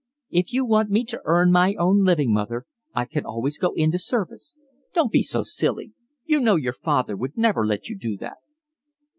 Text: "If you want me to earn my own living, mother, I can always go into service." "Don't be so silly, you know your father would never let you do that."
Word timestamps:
"If 0.31 0.51
you 0.51 0.65
want 0.65 0.89
me 0.89 1.05
to 1.05 1.21
earn 1.25 1.51
my 1.51 1.75
own 1.75 2.03
living, 2.03 2.33
mother, 2.33 2.65
I 2.95 3.05
can 3.05 3.23
always 3.23 3.59
go 3.59 3.73
into 3.75 3.99
service." 3.99 4.55
"Don't 4.95 5.11
be 5.11 5.21
so 5.21 5.43
silly, 5.43 5.93
you 6.25 6.39
know 6.39 6.55
your 6.55 6.73
father 6.73 7.15
would 7.15 7.37
never 7.37 7.63
let 7.67 7.87
you 7.87 7.95
do 7.95 8.17
that." 8.17 8.37